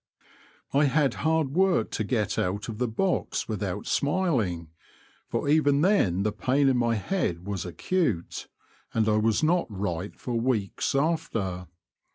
I 0.73 0.85
had 0.85 1.13
hard 1.21 1.49
work 1.49 1.91
to 1.91 2.03
get 2.03 2.39
out 2.39 2.67
of 2.67 2.79
the 2.79 2.87
box 2.87 3.47
without 3.47 3.85
smiling, 3.85 4.69
for 5.27 5.47
even 5.47 5.81
then 5.81 6.23
the 6.23 6.31
.pain 6.31 6.67
in 6.69 6.77
my 6.77 6.95
head 6.95 7.45
was 7.45 7.65
acute, 7.67 8.47
and 8.95 9.07
I 9.07 9.17
was 9.17 9.43
not 9.43 9.67
right 9.69 10.19
for 10.19 10.33
weeks 10.33 10.95
after. 10.95 11.67